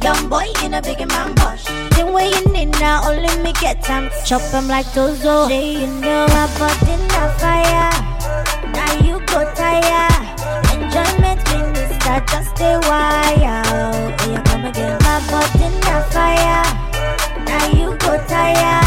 Young 0.03 0.29
boy 0.29 0.47
in 0.65 0.75
a 0.75 0.83
big 0.83 1.07
man 1.07 1.35
push. 1.37 1.65
Then 1.95 2.13
where 2.13 2.27
you 2.27 2.53
need 2.53 2.71
now, 2.81 3.09
only 3.09 3.31
me 3.43 3.53
get 3.61 3.83
time. 3.85 4.11
Chop 4.25 4.43
him 4.51 4.67
like 4.67 4.87
Tozo. 4.87 5.47
Say 5.47 5.73
you 5.81 5.87
know 5.87 6.27
I 6.29 6.47
put 6.59 6.89
in 6.89 7.01
the 7.15 7.25
fire. 7.39 7.93
Now 8.73 8.93
you 9.07 9.21
go 9.27 9.45
tire. 9.55 10.09
Enjoyment 10.75 11.48
minister, 12.09 12.37
just 12.37 12.57
stay 12.57 12.79
wild. 12.89 14.21
Here 14.21 14.33
you 14.33 14.43
come 14.43 14.65
again. 14.65 14.99
My 15.03 15.21
butt 15.31 15.55
in 15.57 15.73
the 15.73 16.07
fire. 16.11 16.65
Now 17.45 17.67
you 17.69 17.97
go 17.99 18.17
tire. 18.27 18.83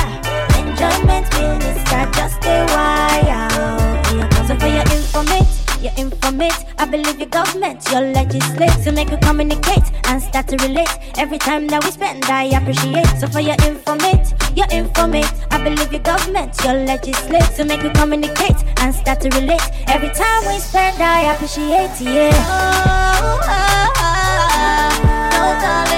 Enjoyment 0.59 1.27
minister, 1.33 2.09
just 2.13 2.35
stay 2.35 2.65
wild. 2.65 4.05
Here 4.07 4.19
you 4.19 4.27
come. 4.29 4.47
So 4.47 4.55
for 4.55 4.67
your 4.67 4.83
informate, 4.85 5.60
your 5.81 5.91
informate. 5.93 6.65
I 6.77 6.85
believe 6.85 7.19
your 7.19 7.29
government, 7.29 7.83
your 7.91 8.01
legislate. 8.01 8.71
So 8.83 8.91
make 8.91 9.09
you 9.09 9.17
communicate 9.17 9.83
and 10.05 10.21
start 10.21 10.47
to 10.49 10.57
relate. 10.57 10.89
Every 11.17 11.37
time 11.37 11.67
that 11.67 11.83
we 11.83 11.91
spend, 11.91 12.25
I 12.25 12.43
appreciate. 12.45 13.07
So 13.19 13.27
for 13.27 13.39
your 13.39 13.55
informate, 13.57 14.33
your 14.55 14.67
informate. 14.67 15.31
I 15.51 15.63
believe 15.63 15.91
your 15.91 16.01
government, 16.01 16.55
your 16.63 16.73
legislate. 16.73 17.43
So 17.55 17.63
make 17.63 17.83
you 17.83 17.89
communicate 17.91 18.57
and 18.77 18.93
start 18.93 19.21
to 19.21 19.29
relate. 19.29 19.61
Every 19.87 20.09
time 20.09 20.45
we 20.47 20.59
spend, 20.59 21.01
I 21.01 21.33
appreciate. 21.33 21.99
Yeah. 22.01 22.31
Oh, 22.33 23.39
oh, 23.43 23.93
oh, 23.97 25.90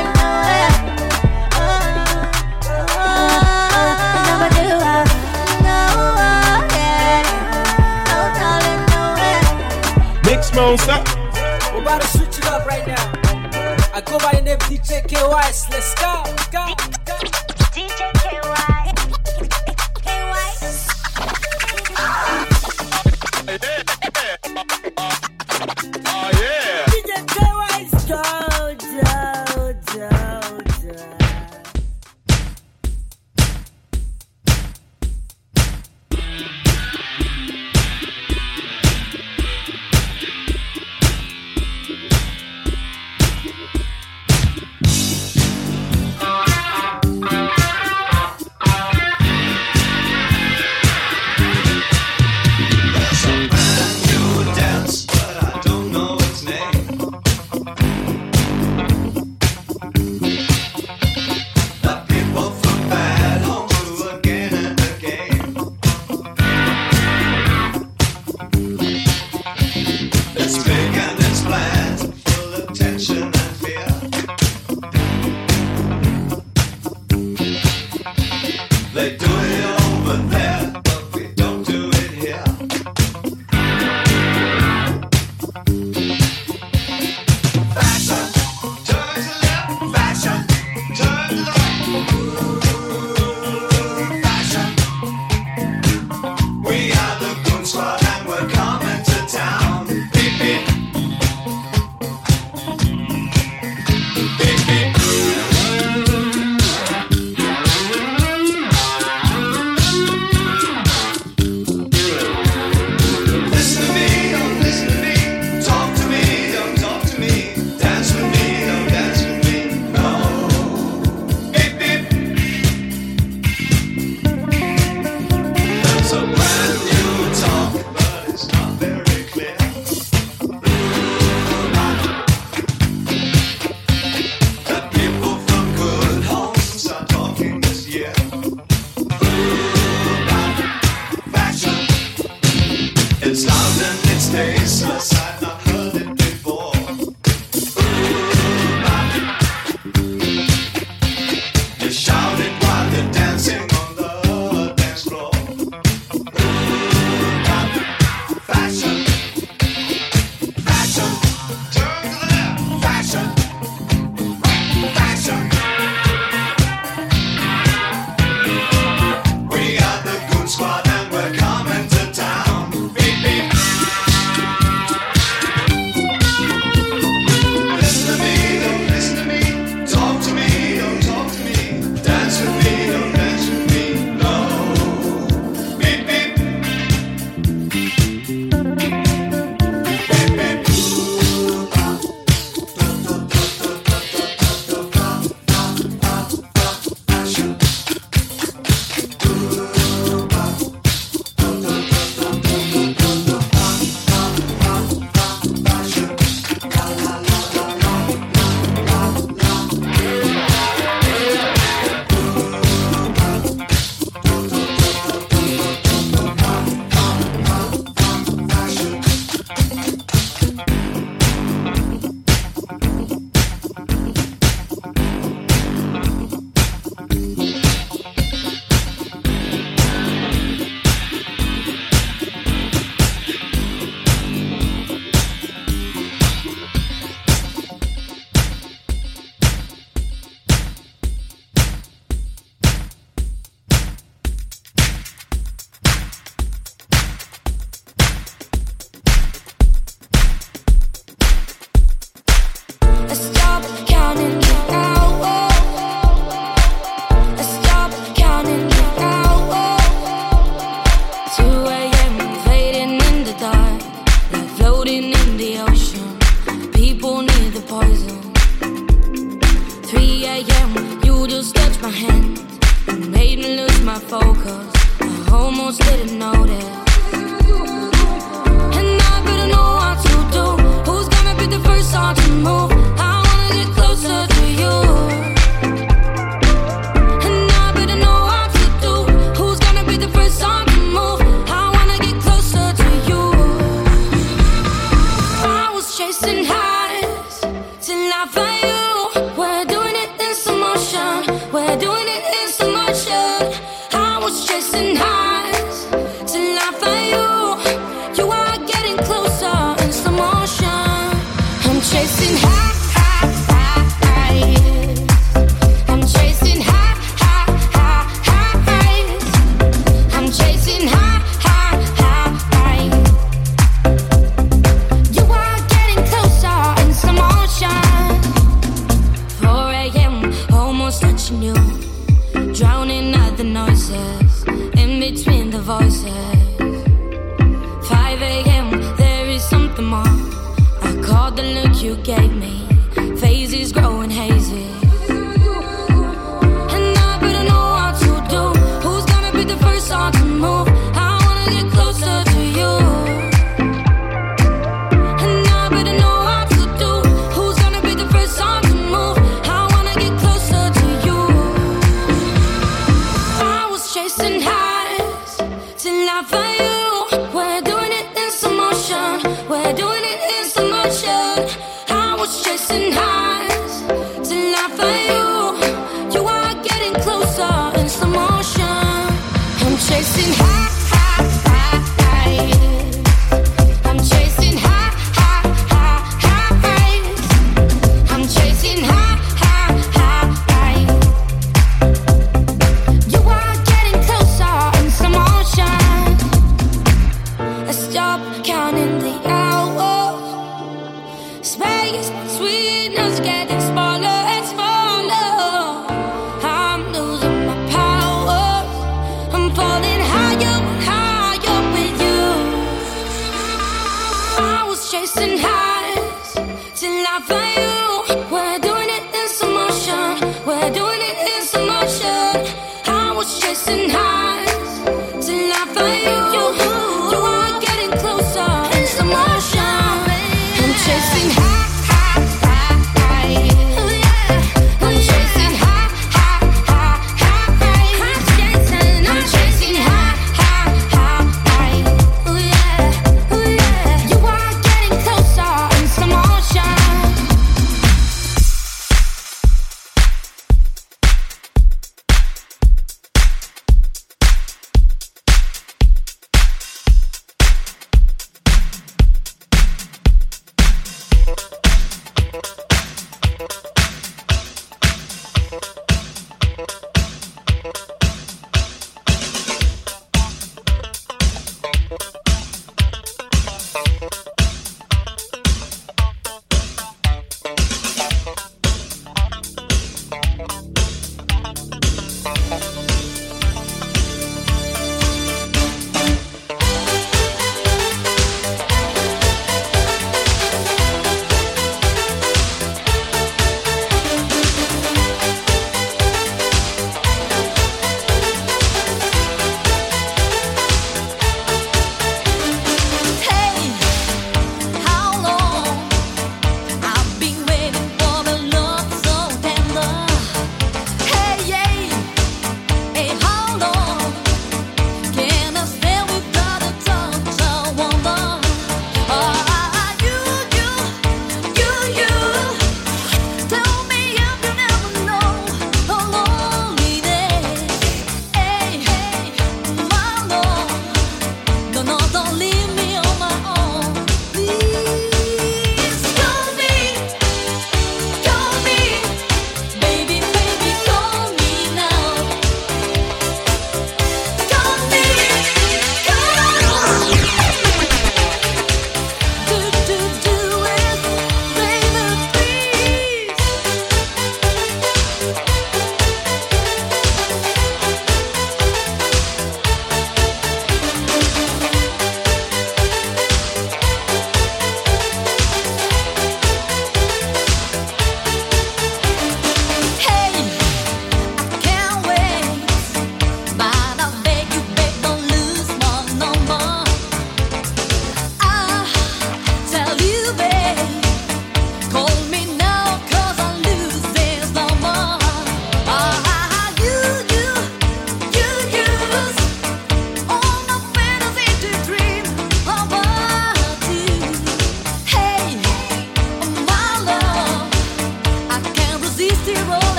We're 10.55 11.81
about 11.81 12.01
to 12.01 12.07
switch 12.07 12.37
it 12.37 12.45
up 12.45 12.67
right 12.67 12.85
now. 12.85 13.11
I 13.91 14.03
go 14.05 14.19
by 14.19 14.33
the 14.35 14.41
name 14.43 14.57
DJ 14.59 15.01
Klaywise. 15.07 15.67
Let's 15.71 15.95
go. 15.95 16.23
go, 16.51 16.75
go. 17.05 17.32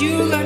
you 0.00 0.22
learn 0.24 0.45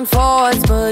and 0.00 0.08
forwards, 0.08 0.62
but 0.66 0.89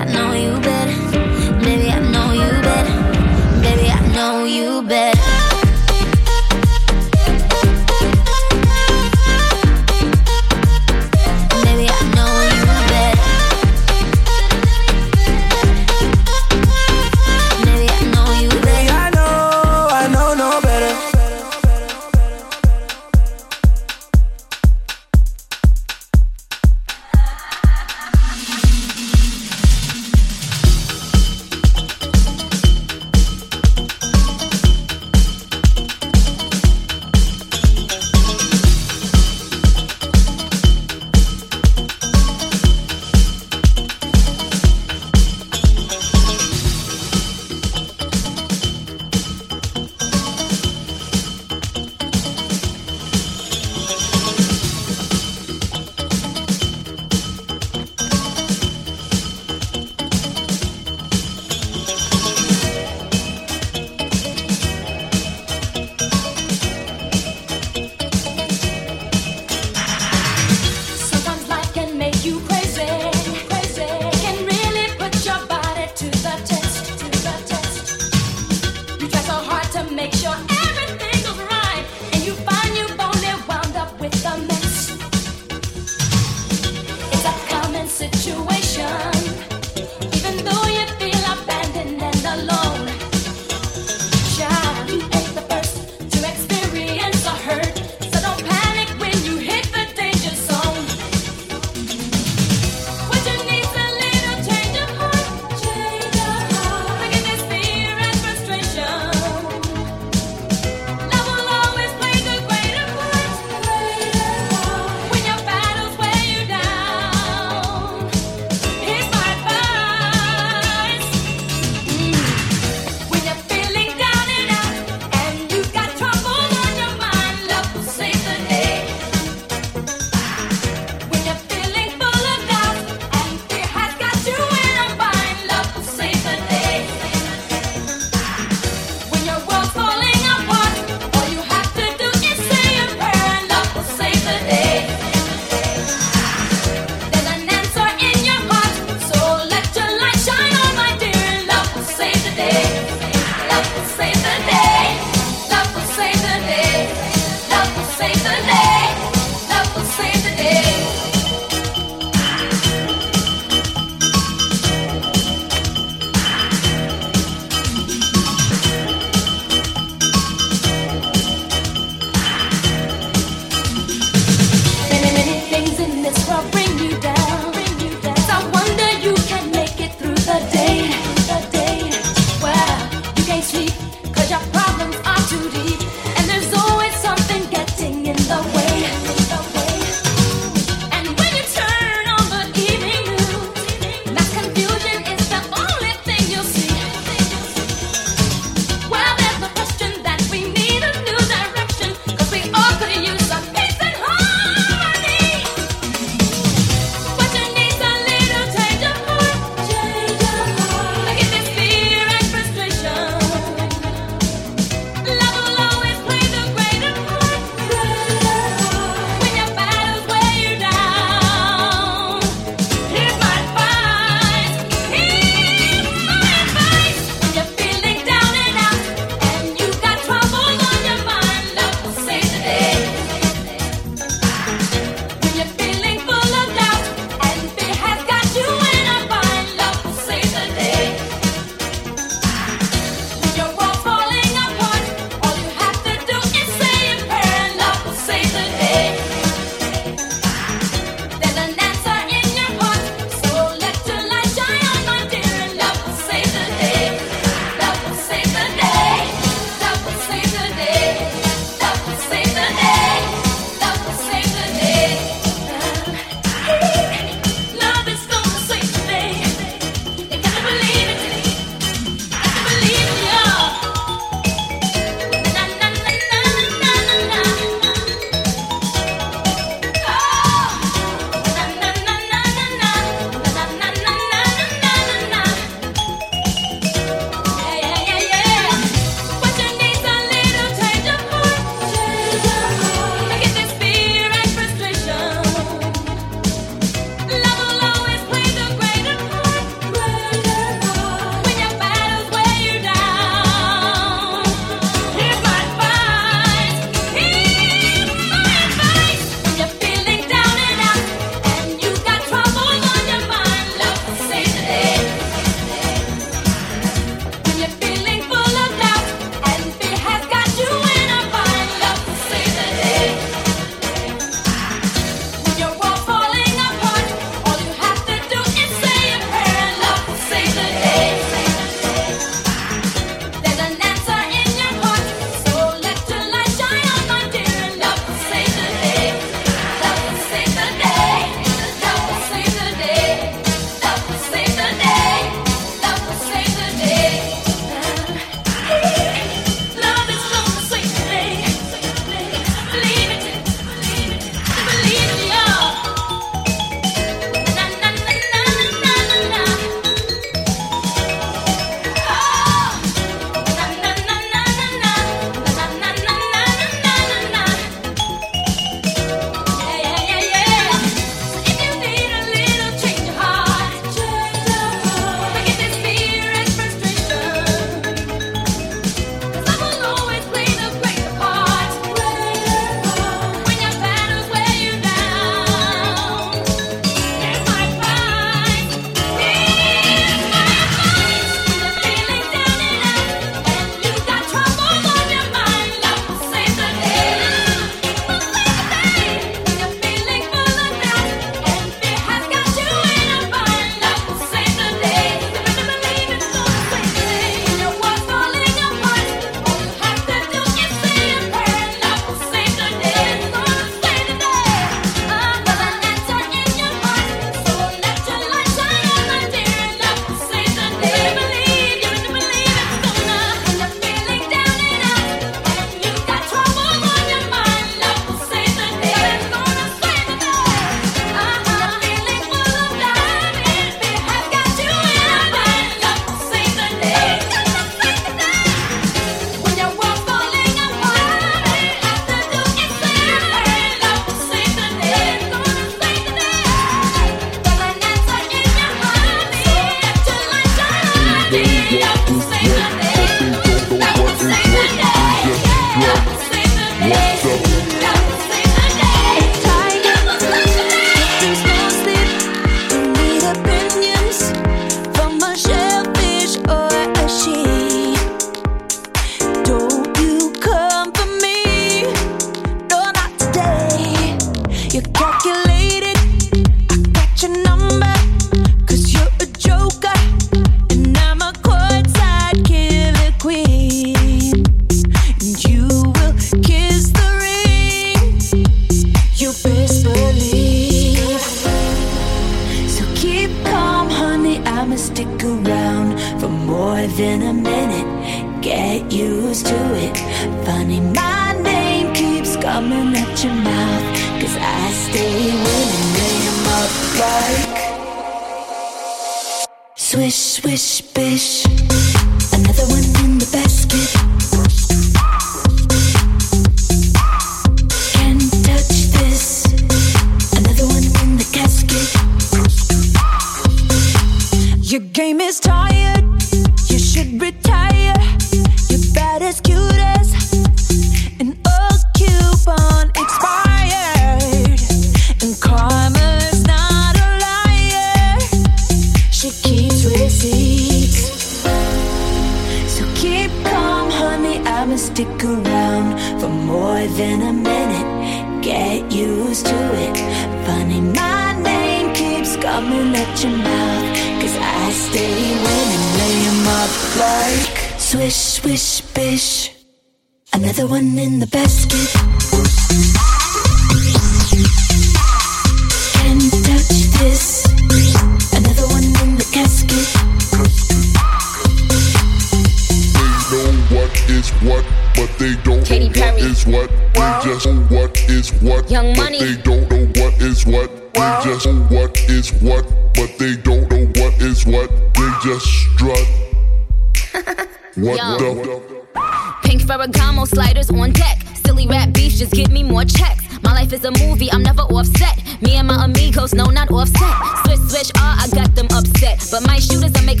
Sliders 590.06 590.50
on 590.50 590.72
deck. 590.72 590.98
Silly 591.24 591.46
rap 591.46 591.72
beef, 591.72 591.94
just 591.94 592.12
give 592.12 592.30
me 592.30 592.42
more 592.42 592.64
checks. 592.64 593.02
My 593.22 593.32
life 593.32 593.52
is 593.52 593.64
a 593.64 593.70
movie, 593.70 594.12
I'm 594.12 594.22
never 594.22 594.42
offset. 594.42 595.00
Me 595.22 595.36
and 595.36 595.48
my 595.48 595.64
amigos, 595.64 596.14
no, 596.14 596.26
not 596.26 596.50
offset. 596.50 596.94
Switch, 597.24 597.40
switch, 597.48 597.72
ah, 597.76 598.04
I 598.04 598.08
got 598.14 598.34
them 598.34 598.48
upset. 598.52 599.00
But 599.10 599.26
my 599.26 599.38
shooters, 599.38 599.72
I 599.74 599.80
make 599.80 600.00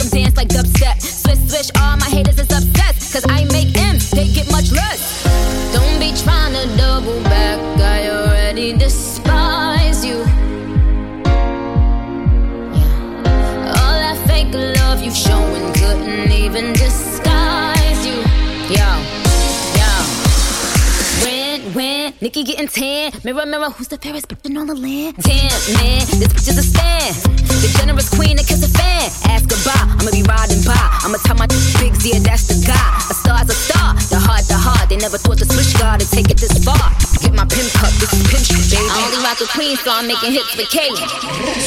Nikki 22.34 22.50
getting 22.50 22.66
tan. 22.66 23.12
Mirror, 23.22 23.46
mirror, 23.46 23.70
who's 23.70 23.86
the 23.86 23.96
fairest 23.96 24.26
bitch 24.26 24.44
in 24.50 24.58
all 24.58 24.66
the 24.66 24.74
land? 24.74 25.14
Damn, 25.22 25.54
man, 25.78 26.02
this 26.18 26.34
bitch 26.34 26.50
is 26.50 26.58
a 26.58 26.66
stand. 26.66 27.14
The 27.62 27.70
generous 27.78 28.10
queen 28.10 28.34
that 28.42 28.46
kiss 28.50 28.58
a 28.58 28.70
fan. 28.74 29.06
Ask 29.30 29.46
goodbye, 29.46 29.86
I'ma 30.02 30.10
be 30.10 30.26
riding 30.26 30.58
by. 30.66 30.74
I'ma 31.06 31.22
tell 31.22 31.38
my 31.38 31.46
big 31.78 31.94
yeah, 32.02 32.18
that's 32.18 32.50
the 32.50 32.58
guy. 32.66 32.74
A 33.06 33.14
star's 33.14 33.46
a 33.46 33.54
star, 33.54 33.94
the 34.10 34.18
heart, 34.18 34.50
the 34.50 34.58
heart. 34.58 34.90
They 34.90 34.98
never 34.98 35.14
thought 35.14 35.38
the 35.38 35.46
switch 35.46 35.78
guard 35.78 36.02
would 36.02 36.10
take 36.10 36.26
it 36.26 36.42
this 36.42 36.58
far. 36.66 36.90
Get 37.22 37.38
my 37.38 37.46
pimp 37.46 37.70
cup, 37.78 37.94
this 38.02 38.10
is 38.10 38.26
pimp 38.26 38.42
baby. 38.50 38.82
I 38.82 38.98
only 38.98 39.22
rock 39.22 39.38
a 39.38 39.46
queen, 39.54 39.78
so 39.78 39.94
I'm 39.94 40.10
making 40.10 40.34
hits 40.34 40.58
for 40.58 40.66
K. 40.66 40.90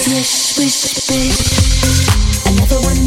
Swish, 0.03 0.51
swish, 0.51 1.07
bitch. 1.07 1.39
Another 2.43 2.83
one. 2.83 3.06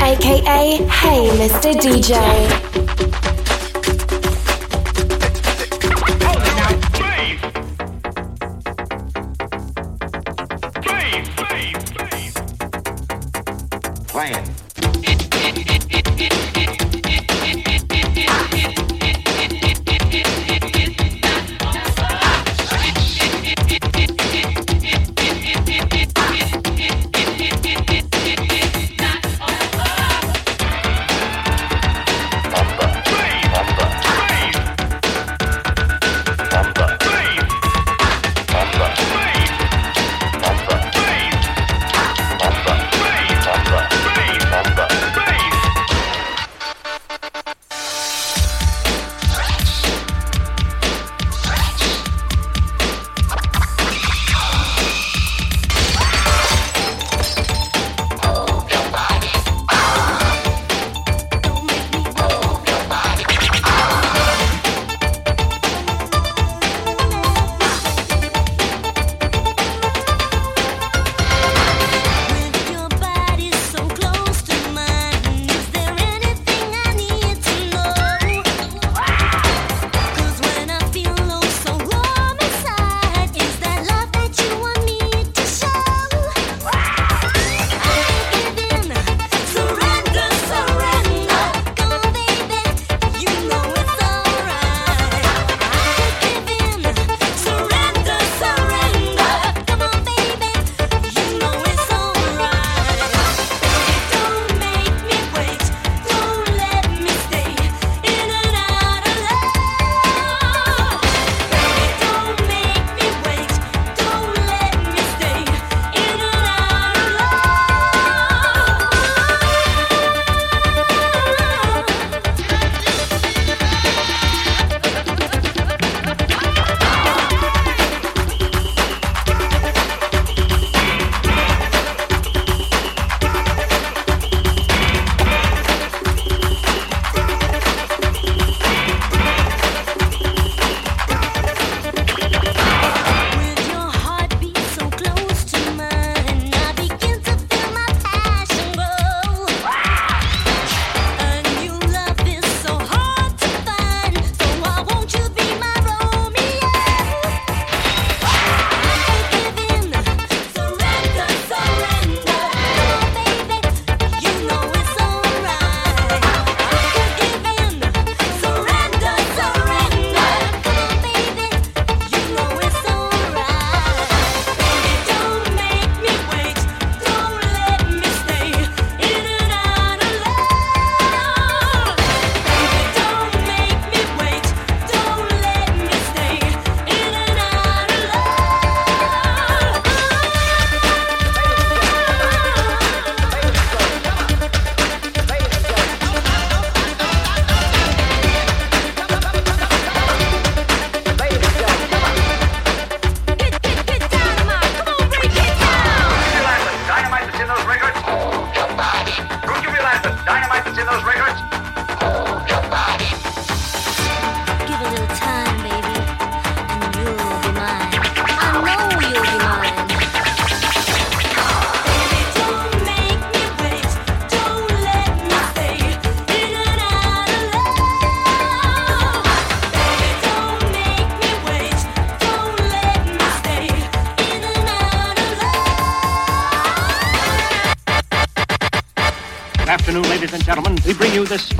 aka 0.00 0.82
Hey 0.90 1.28
Mr. 1.38 1.74
DJ. 1.74 2.63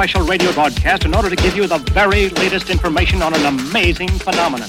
special 0.04 0.26
radio 0.26 0.52
broadcast 0.52 1.06
in 1.06 1.14
order 1.14 1.30
to 1.30 1.36
give 1.36 1.56
you 1.56 1.66
the 1.66 1.78
very 1.92 2.28
latest 2.28 2.68
information 2.68 3.22
on 3.22 3.32
an 3.32 3.46
amazing 3.46 4.10
phenomenon. 4.10 4.68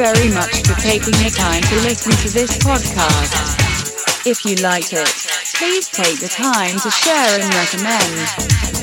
Very 0.00 0.30
much 0.32 0.66
for 0.66 0.80
taking 0.80 1.12
the 1.20 1.28
time 1.28 1.60
to 1.60 1.74
listen 1.82 2.10
to 2.12 2.32
this 2.32 2.56
podcast. 2.56 4.24
If 4.26 4.46
you 4.46 4.56
liked 4.56 4.94
it, 4.94 5.06
please 5.56 5.88
take 5.88 6.18
the 6.20 6.28
time 6.28 6.78
to 6.78 6.90
share 6.90 7.38
and 7.38 7.54
recommend. 7.54 8.79